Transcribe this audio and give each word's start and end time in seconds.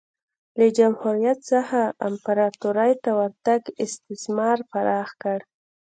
له 0.57 0.67
جمهوریت 0.77 1.39
څخه 1.51 1.79
امپراتورۍ 2.07 2.91
ته 3.03 3.11
ورتګ 3.19 3.61
استثمار 3.85 4.57
پراخ 4.71 5.09
کړ 5.21 5.39